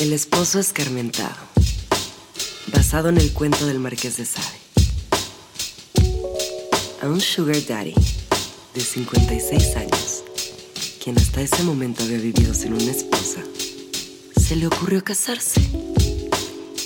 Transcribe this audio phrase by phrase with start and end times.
[0.00, 1.36] El esposo escarmentado,
[2.72, 4.58] basado en el cuento del marqués de Sade.
[7.02, 7.92] A un sugar daddy
[8.74, 10.24] de 56 años,
[11.04, 13.42] quien hasta ese momento había vivido sin una esposa,
[14.40, 15.60] se le ocurrió casarse.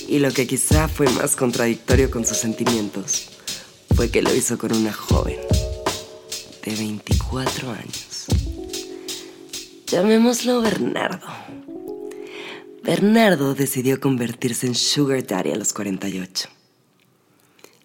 [0.08, 3.28] Y lo que quizá fue más contradictorio con sus sentimientos
[3.94, 5.38] fue que lo hizo con una joven
[6.64, 8.26] de 24 años.
[9.86, 11.28] Llamémoslo Bernardo.
[12.84, 16.50] Bernardo decidió convertirse en Sugar Daddy a los 48.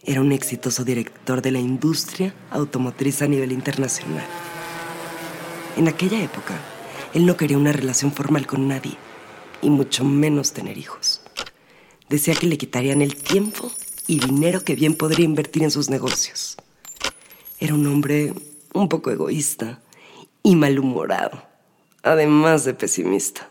[0.03, 4.26] Era un exitoso director de la industria automotriz a nivel internacional.
[5.77, 6.59] En aquella época,
[7.13, 8.98] él no quería una relación formal con nadie,
[9.62, 11.21] y mucho menos tener hijos.
[12.09, 13.71] Decía que le quitarían el tiempo
[14.05, 16.57] y dinero que bien podría invertir en sus negocios.
[17.62, 18.34] Era un hombre
[18.73, 19.79] un poco egoísta
[20.43, 21.41] y malhumorado,
[22.04, 23.49] además de pesimista.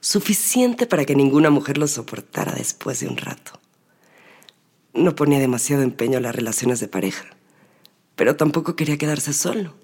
[0.00, 3.52] Suficiente para que ninguna mujer lo soportara después de un rato.
[4.94, 7.26] No ponía demasiado empeño a las relaciones de pareja,
[8.16, 9.74] pero tampoco quería quedarse solo,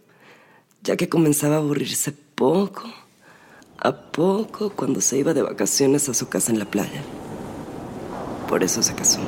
[0.83, 2.85] ya que comenzaba a aburrirse poco
[3.79, 7.03] a poco cuando se iba de vacaciones a su casa en la playa.
[8.49, 9.21] Por eso se casó.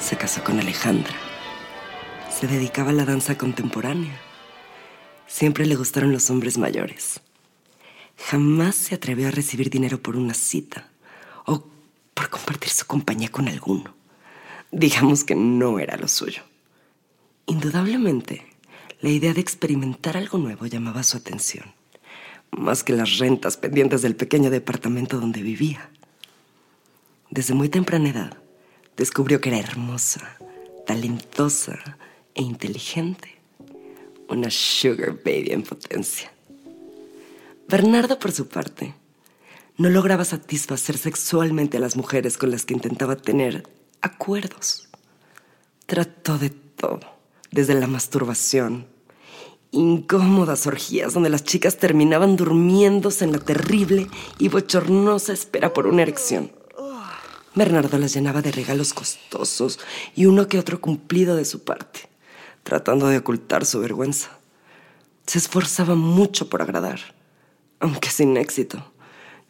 [0.00, 1.14] Se casó con Alejandra.
[2.30, 4.20] Se dedicaba a la danza contemporánea.
[5.26, 7.20] Siempre le gustaron los hombres mayores.
[8.18, 10.90] Jamás se atrevió a recibir dinero por una cita
[11.46, 11.64] o
[12.14, 13.94] por compartir su compañía con alguno.
[14.70, 16.42] Digamos que no era lo suyo.
[17.46, 18.46] Indudablemente,
[19.00, 21.72] la idea de experimentar algo nuevo llamaba su atención,
[22.50, 25.88] más que las rentas pendientes del pequeño departamento donde vivía.
[27.30, 28.36] Desde muy temprana edad,
[28.96, 30.36] descubrió que era hermosa,
[30.86, 31.78] talentosa
[32.34, 33.38] e inteligente.
[34.28, 36.32] Una sugar baby en potencia.
[37.68, 38.94] Bernardo, por su parte,
[39.76, 43.68] no lograba satisfacer sexualmente a las mujeres con las que intentaba tener
[44.00, 44.88] acuerdos.
[45.86, 47.00] Trató de todo,
[47.50, 48.86] desde la masturbación,
[49.70, 54.08] incómodas orgías donde las chicas terminaban durmiéndose en la terrible
[54.38, 56.50] y bochornosa espera por una erección
[57.58, 59.80] Bernardo las llenaba de regalos costosos
[60.14, 62.08] y uno que otro cumplido de su parte,
[62.62, 64.30] tratando de ocultar su vergüenza.
[65.26, 67.00] Se esforzaba mucho por agradar,
[67.80, 68.92] aunque sin éxito,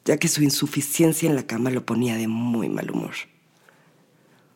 [0.04, 3.14] ya que su insuficiencia en la cama lo ponía de muy mal humor.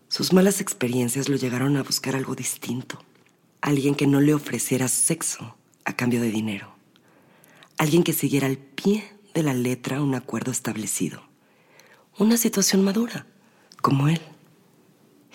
[0.09, 2.99] Sus malas experiencias lo llegaron a buscar algo distinto,
[3.61, 6.75] alguien que no le ofreciera sexo a cambio de dinero,
[7.79, 11.23] alguien que siguiera al pie de la letra un acuerdo establecido,
[12.19, 13.27] una situación madura
[13.81, 14.21] como él.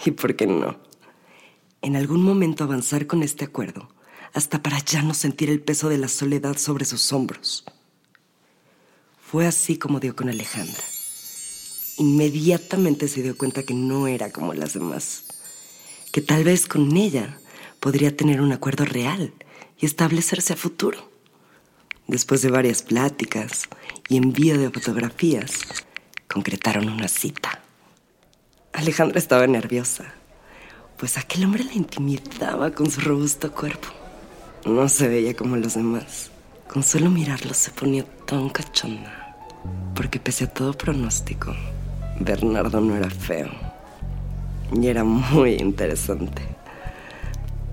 [0.06, 0.80] ¿Y por qué no?
[1.82, 3.90] En algún momento avanzar con este acuerdo,
[4.34, 7.66] hasta para ya no sentir el peso de la soledad sobre sus hombros.
[9.30, 10.82] Fue así como dio con Alejandra.
[11.98, 15.26] Inmediatamente se dio cuenta que no era como las demás,
[16.14, 17.38] que tal vez con ella
[17.82, 19.34] podría tener un acuerdo real
[19.78, 21.12] y establecerse a futuro.
[22.08, 23.64] Después de varias pláticas
[24.08, 25.60] y envío de fotografías,
[26.30, 27.62] concretaron una cita.
[28.72, 30.06] Alejandra estaba nerviosa,
[30.98, 33.90] pues aquel hombre la intimidaba con su robusto cuerpo.
[34.64, 36.32] No se veía como los demás.
[36.72, 39.38] Con solo mirarlo se ponía tan cachonda,
[39.96, 41.54] porque pese a todo pronóstico,
[42.20, 43.50] Bernardo no era feo
[44.74, 46.42] y era muy interesante.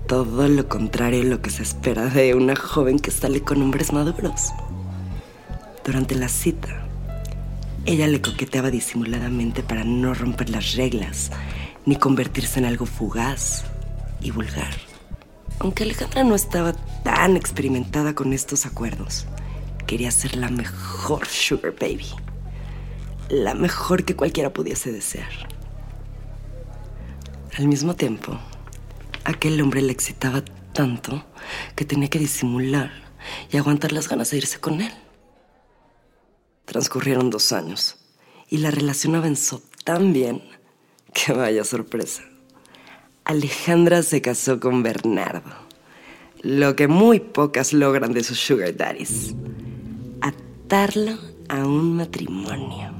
[0.07, 3.91] Todo lo contrario a lo que se espera de una joven que sale con hombres
[3.91, 4.51] maduros.
[5.83, 6.85] Durante la cita,
[7.85, 11.31] ella le coqueteaba disimuladamente para no romper las reglas,
[11.85, 13.65] ni convertirse en algo fugaz
[14.21, 14.73] y vulgar.
[15.59, 16.73] Aunque Alejandra no estaba
[17.05, 19.27] tan experimentada con estos acuerdos,
[19.85, 22.07] quería ser la mejor Sugar Baby.
[23.29, 25.29] La mejor que cualquiera pudiese desear.
[27.57, 28.37] Al mismo tiempo,
[29.23, 30.43] aquel hombre le excitaba
[30.73, 31.23] tanto
[31.75, 32.91] que tenía que disimular
[33.51, 34.91] y aguantar las ganas de irse con él.
[36.65, 37.97] Transcurrieron dos años
[38.49, 40.41] y la relación avanzó tan bien
[41.13, 42.23] que vaya sorpresa.
[43.25, 45.65] Alejandra se casó con Bernardo,
[46.45, 49.33] lo que muy pocas logran de sus sugar daddies,
[50.21, 51.17] atarlo
[51.49, 52.93] a un matrimonio.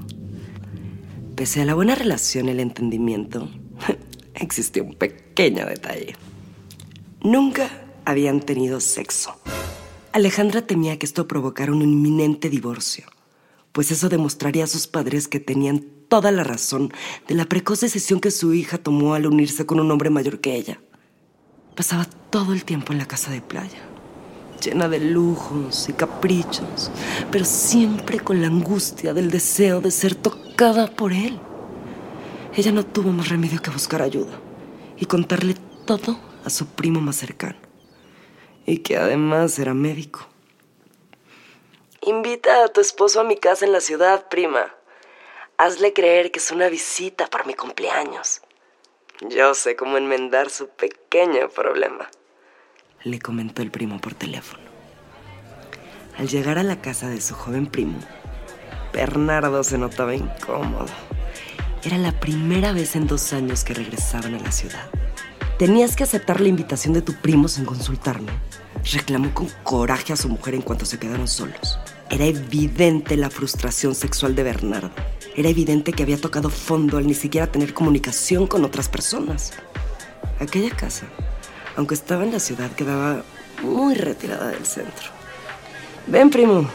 [1.35, 3.47] Pese a la buena relación y el entendimiento,
[4.33, 6.15] existió un pequeño detalle.
[7.21, 7.69] Nunca
[8.03, 9.39] habían tenido sexo.
[10.11, 13.05] Alejandra temía que esto provocara un inminente divorcio
[13.75, 16.93] pues eso demostraría a sus padres que tenían toda la razón
[17.27, 20.55] de la precoz decisión que su hija tomó al unirse con un hombre mayor que
[20.55, 20.79] ella.
[21.75, 23.81] Pasaba todo el tiempo en la casa de playa,
[24.63, 26.89] llena de lujos y caprichos,
[27.31, 31.37] pero siempre con la angustia del deseo de ser tocada por él.
[32.55, 34.39] Ella no tuvo más remedio que buscar ayuda
[34.95, 35.55] y contarle
[35.85, 37.57] todo a su primo más cercano,
[38.65, 40.25] y que además era médico.
[42.01, 44.73] Invita a tu esposo a mi casa en la ciudad, prima.
[45.57, 48.41] Hazle creer que es una visita para mi cumpleaños.
[49.21, 52.09] Yo sé cómo enmendar su pequeño problema,
[53.05, 54.63] le comentó el primo por teléfono.
[56.17, 57.97] Al llegar a la casa de su joven primo,
[58.91, 60.87] Bernardo se notaba incómodo.
[61.83, 64.89] Era la primera vez en dos años que regresaban a la ciudad.
[65.57, 68.31] Tenías que aceptar la invitación de tu primo sin consultarme.
[68.91, 71.79] Reclamó con coraje a su mujer en cuanto se quedaron solos.
[72.09, 74.91] Era evidente la frustración sexual de Bernardo.
[75.35, 79.51] Era evidente que había tocado fondo al ni siquiera tener comunicación con otras personas.
[80.39, 81.07] Aquella casa,
[81.75, 83.23] aunque estaba en la ciudad, quedaba
[83.61, 85.09] muy retirada del centro.
[86.07, 86.69] Ven, primo.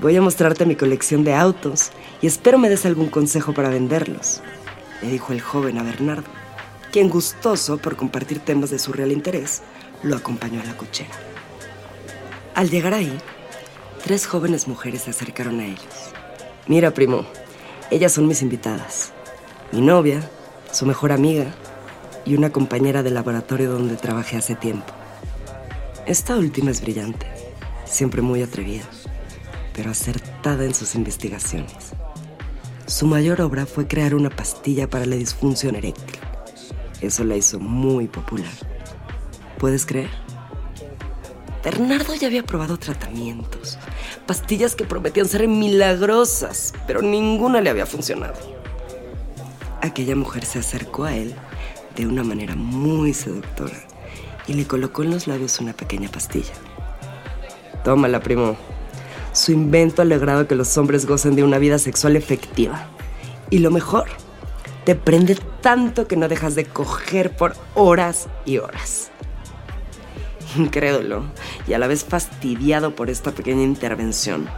[0.00, 1.90] Voy a mostrarte mi colección de autos
[2.22, 4.40] y espero me des algún consejo para venderlos,
[5.02, 6.28] le dijo el joven a Bernardo,
[6.90, 9.62] quien gustoso por compartir temas de su real interés,
[10.02, 11.14] lo acompañó a la cochera.
[12.54, 13.16] Al llegar ahí,
[14.02, 16.12] tres jóvenes mujeres se acercaron a ellos.
[16.66, 17.24] Mira, primo,
[17.94, 19.12] ellas son mis invitadas.
[19.70, 20.28] Mi novia,
[20.72, 21.54] su mejor amiga
[22.24, 24.92] y una compañera de laboratorio donde trabajé hace tiempo.
[26.04, 27.26] Esta última es brillante,
[27.84, 28.84] siempre muy atrevida,
[29.72, 31.92] pero acertada en sus investigaciones.
[32.86, 36.18] Su mayor obra fue crear una pastilla para la disfunción eréctil.
[37.00, 38.52] Eso la hizo muy popular.
[39.58, 40.10] ¿Puedes creer?
[41.62, 43.78] Bernardo ya había probado tratamientos,
[44.26, 48.34] pastillas que prometían ser milagrosas, pero ninguna le había funcionado.
[49.80, 51.34] Aquella mujer se acercó a él
[51.96, 53.76] de una manera muy seductora
[54.46, 56.52] y le colocó en los labios una pequeña pastilla.
[57.84, 58.56] Tómala, primo.
[59.32, 62.86] Su invento ha logrado que los hombres gocen de una vida sexual efectiva.
[63.50, 64.06] Y lo mejor,
[64.84, 69.10] te prende tanto que no dejas de coger por horas y horas
[70.58, 71.24] incrédulo
[71.66, 74.48] y a la vez fastidiado por esta pequeña intervención,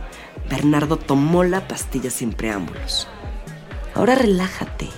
[0.48, 3.08] Bernardo tomó la pastilla sin preámbulos.
[3.94, 4.88] Ahora relájate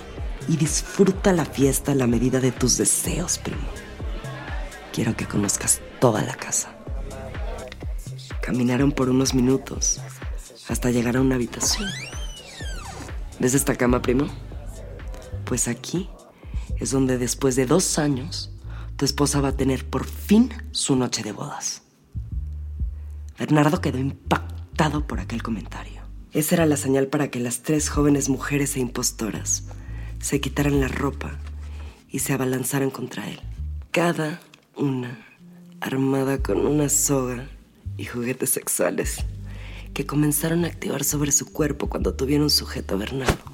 [0.47, 3.61] y disfruta la fiesta a la medida de tus deseos, primo.
[4.93, 6.75] Quiero que conozcas toda la casa.
[8.41, 10.01] Caminaron por unos minutos
[10.67, 11.89] hasta llegar a una habitación.
[13.39, 14.27] ¿Ves esta cama, primo?
[15.45, 16.09] Pues aquí
[16.77, 18.51] es donde después de dos años
[18.99, 21.83] tu esposa va a tener por fin su noche de bodas.
[23.37, 26.01] Bernardo quedó impactado por aquel comentario.
[26.33, 29.63] Esa era la señal para que las tres jóvenes mujeres e impostoras
[30.19, 31.39] se quitaran la ropa
[32.09, 33.39] y se abalanzaran contra él.
[33.91, 34.41] Cada
[34.75, 35.25] una
[35.79, 37.47] armada con una soga
[37.95, 39.23] y juguetes sexuales
[39.93, 43.45] que comenzaron a activar sobre su cuerpo cuando tuvieron sujeto a Bernardo.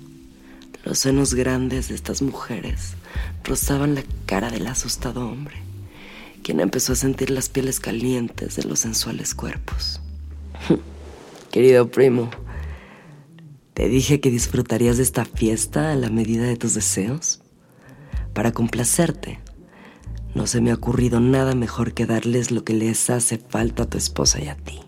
[0.84, 2.96] Los senos grandes de estas mujeres
[3.44, 5.56] rozaban la cara del asustado hombre,
[6.44, 10.02] quien empezó a sentir las pieles calientes de los sensuales cuerpos.
[11.52, 12.30] Querido primo,
[13.74, 17.42] ¿te dije que disfrutarías de esta fiesta a la medida de tus deseos?
[18.34, 19.40] Para complacerte,
[20.34, 23.90] no se me ha ocurrido nada mejor que darles lo que les hace falta a
[23.90, 24.82] tu esposa y a ti.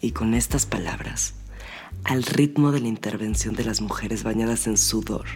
[0.00, 1.34] Y con estas palabras,
[2.02, 5.26] al ritmo de la intervención de las mujeres bañadas en sudor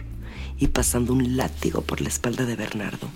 [0.61, 3.09] y pasando un látigo por la espalda de Bernardo,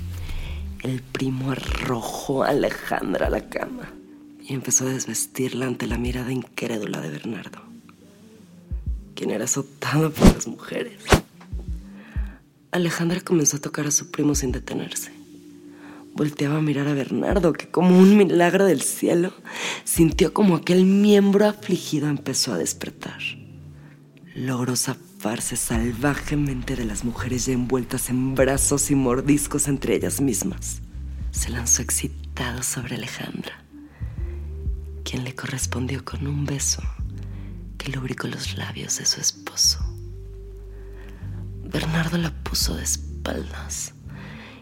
[0.81, 3.93] el primo arrojó a Alejandra a la cama
[4.41, 7.61] y empezó a desvestirla ante la mirada incrédula de Bernardo,
[9.13, 11.03] quien era azotado por las mujeres.
[12.71, 15.11] Alejandra comenzó a tocar a su primo sin detenerse.
[16.15, 19.33] Volteaba a mirar a Bernardo, que como un milagro del cielo,
[19.83, 23.21] sintió como aquel miembro afligido empezó a despertar
[24.35, 24.75] logró
[25.33, 30.81] salvajemente de las mujeres ya envueltas en brazos y mordiscos entre ellas mismas.
[31.31, 33.63] Se lanzó excitado sobre Alejandra,
[35.03, 36.83] quien le correspondió con un beso
[37.79, 39.79] que lubricó los labios de su esposo.
[41.63, 43.95] Bernardo la puso de espaldas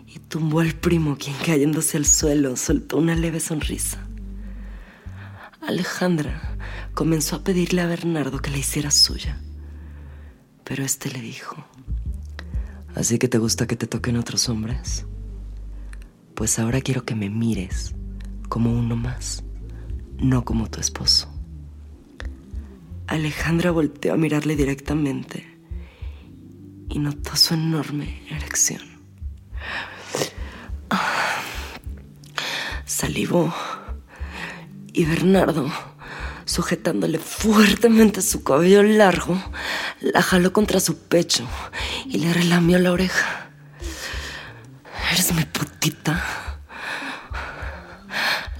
[0.07, 3.99] y tumbó al primo, quien cayéndose al suelo soltó una leve sonrisa.
[5.59, 6.55] Alejandra
[6.93, 9.42] comenzó a pedirle a Bernardo que la hiciera suya.
[10.63, 11.55] Pero este le dijo,
[12.95, 15.05] ¿así que te gusta que te toquen otros hombres?
[16.35, 17.93] Pues ahora quiero que me mires
[18.49, 19.43] como uno más,
[20.17, 21.29] no como tu esposo.
[23.07, 25.45] Alejandra volteó a mirarle directamente
[26.89, 28.81] y notó su enorme erección.
[32.85, 33.53] Salivó
[34.93, 35.71] Y Bernardo,
[36.45, 39.41] sujetándole fuertemente su cabello largo,
[40.03, 41.47] la jaló contra su pecho
[42.05, 43.47] y le relamió la oreja.
[45.13, 46.21] Eres mi putita.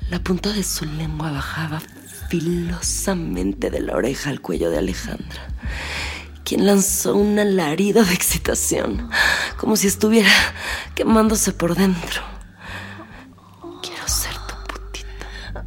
[0.09, 1.81] La punta de su lengua bajaba
[2.29, 5.47] filosamente de la oreja al cuello de Alejandra,
[6.43, 9.09] quien lanzó un alarido de excitación,
[9.57, 10.31] como si estuviera
[10.95, 12.21] quemándose por dentro.
[13.81, 15.65] Quiero ser tu putita.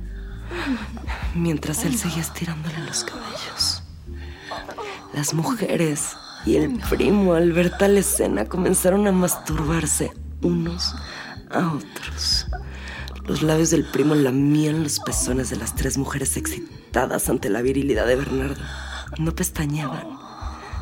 [1.34, 3.25] Mientras él seguía estirándole los cabellos.
[5.16, 10.94] Las mujeres y el primo, al ver tal escena, comenzaron a masturbarse unos
[11.50, 12.46] a otros.
[13.24, 18.06] Los labios del primo lamían los pezones de las tres mujeres excitadas ante la virilidad
[18.06, 18.62] de Bernardo.
[19.16, 20.06] No pestañeaban,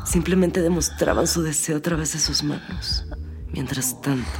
[0.03, 3.05] simplemente demostraban su deseo a través de sus manos.
[3.53, 4.37] Mientras tanto,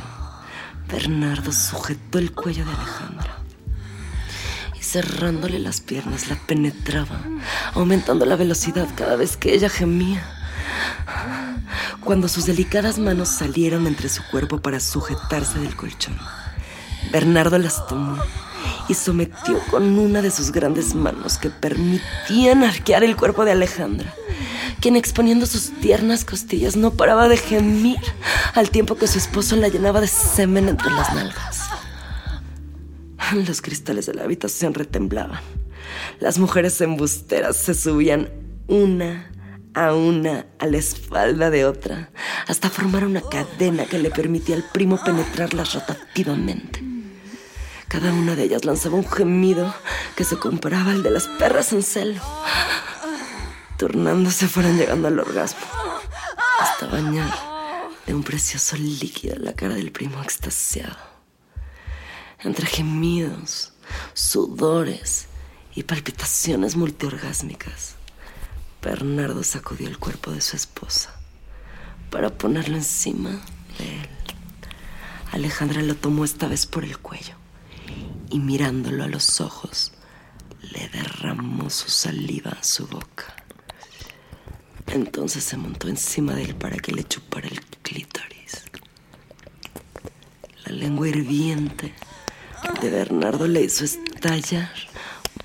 [0.90, 3.35] Bernardo sujetó el cuello de Alejandra
[4.86, 7.22] cerrándole las piernas la penetraba,
[7.74, 10.24] aumentando la velocidad cada vez que ella gemía.
[12.02, 16.18] Cuando sus delicadas manos salieron entre su cuerpo para sujetarse del colchón.
[17.12, 18.18] Bernardo las tomó
[18.88, 24.14] y sometió con una de sus grandes manos que permitían arquear el cuerpo de Alejandra,
[24.80, 28.00] quien exponiendo sus tiernas costillas no paraba de gemir
[28.54, 31.65] al tiempo que su esposo la llenaba de semen entre las nalgas.
[33.48, 35.42] Los cristales de la habitación retemblaban.
[36.20, 38.30] Las mujeres embusteras se subían
[38.68, 39.32] una
[39.74, 42.10] a una a la espalda de otra,
[42.48, 46.82] hasta formar una cadena que le permitía al primo penetrarlas rotativamente.
[47.90, 49.74] Cada una de ellas lanzaba un gemido
[50.16, 52.22] que se comparaba al de las perras en celo.
[53.78, 55.66] Turnándose fueron llegando al orgasmo.
[56.60, 57.34] Hasta bañar
[58.08, 61.15] de un precioso líquido la cara del primo extasiado.
[62.40, 63.74] Entre gemidos,
[64.14, 65.28] sudores
[65.74, 67.96] y palpitaciones multiorgásmicas,
[68.82, 71.16] Bernardo sacudió el cuerpo de su esposa
[72.12, 73.32] para ponerlo encima
[73.78, 74.10] de él.
[75.32, 77.36] Alejandra lo tomó esta vez por el cuello
[78.30, 79.92] y mirándolo a los ojos,
[80.62, 83.36] le derramó su saliva a su boca.
[84.88, 88.64] Entonces se montó encima de él para que le chupara el clítoris.
[90.66, 91.94] La lengua hirviente
[92.82, 94.72] de Bernardo le hizo estallar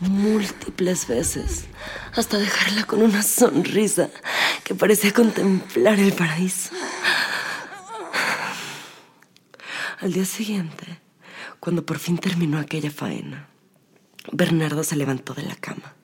[0.00, 1.66] múltiples veces
[2.14, 4.10] hasta dejarla con una sonrisa
[4.64, 6.70] que parecía contemplar el paraíso.
[10.00, 11.00] Al día siguiente,
[11.60, 13.48] cuando por fin terminó aquella faena,
[14.32, 15.94] Bernardo se levantó de la cama,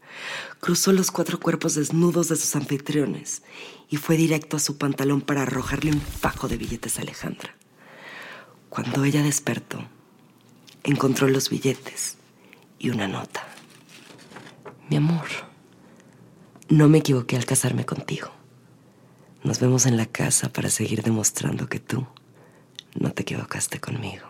[0.61, 3.43] cruzó los cuatro cuerpos desnudos de sus anfitriones
[3.89, 7.57] y fue directo a su pantalón para arrojarle un fajo de billetes a Alejandra.
[8.69, 9.89] Cuando ella despertó,
[10.87, 12.17] encontró los billetes
[12.79, 13.45] y una nota.
[14.89, 15.27] Mi amor,
[16.69, 18.31] no me equivoqué al casarme contigo.
[19.43, 22.07] Nos vemos en la casa para seguir demostrando que tú
[22.95, 24.27] no te equivocaste conmigo.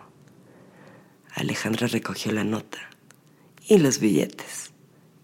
[1.35, 2.79] Alejandra recogió la nota
[3.67, 4.71] y los billetes,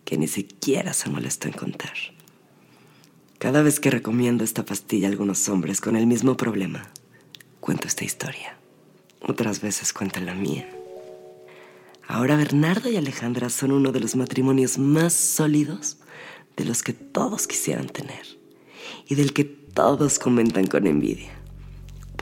[0.06, 1.94] que ni siquiera se molestó en contar.
[3.40, 6.92] Cada vez que recomiendo esta pastilla a algunos hombres con el mismo problema,
[7.60, 8.56] cuento esta historia.
[9.20, 10.70] Otras veces cuento la mía.
[12.07, 15.98] Ahora Bernardo y Alejandra son uno de los matrimonios más sólidos
[16.57, 18.25] de los que todos quisieran tener
[19.07, 21.43] y del que todos comentan con envidia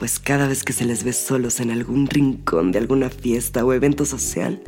[0.02, 3.72] pues cada vez que se les ve solos en algún rincón de alguna fiesta o
[3.72, 4.60] evento social,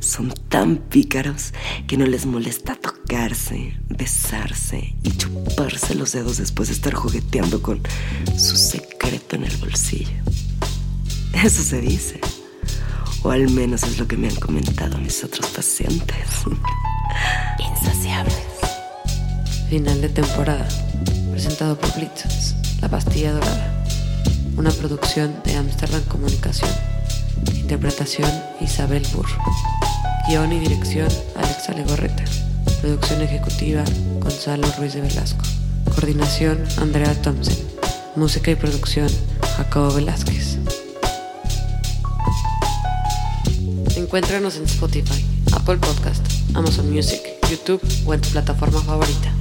[0.00, 1.52] son tan pícaros
[1.86, 7.80] que no les molesta tocarse, besarse y chuparse los dedos después de estar jugueteando con
[8.36, 10.18] su secreto en el bolsillo.
[11.32, 12.20] Eso se dice,
[13.22, 16.16] o al menos es lo que me han comentado mis otros pacientes.
[17.58, 18.36] Insaciables.
[19.68, 20.68] Final de temporada,
[21.30, 23.72] presentado por Blitzes, la pastilla dorada
[24.56, 26.70] una producción de Amsterdam Comunicación.
[27.54, 29.28] Interpretación Isabel Burr.
[30.28, 32.24] Guión y dirección Alexa Legorreta.
[32.80, 33.84] Producción ejecutiva
[34.20, 35.44] Gonzalo Ruiz de Velasco.
[35.94, 37.56] Coordinación Andrea Thompson.
[38.14, 39.08] Música y producción
[39.56, 40.58] Jacobo Velázquez.
[44.12, 49.32] Encuéntranos en Spotify, Apple Podcast, Amazon Music, YouTube o en tu plataforma favorita.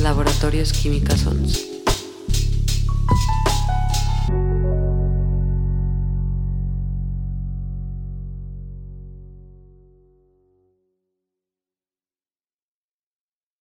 [0.00, 1.75] Laboratorios Químicas Sons.